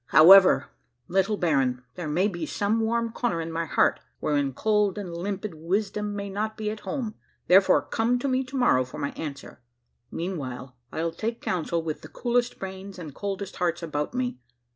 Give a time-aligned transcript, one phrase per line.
[0.07, 0.71] However,
[1.07, 5.53] little baron, there may be some warm corner in my heart wherein cold and limpid
[5.53, 7.13] wisdom may not be at home.
[7.45, 9.61] Therefore, come to me to morrow for my answer,
[10.09, 14.39] meanwhile I'll take council with the coolest brains and coldest hearts about me.